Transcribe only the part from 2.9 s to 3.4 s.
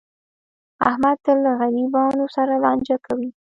کوي.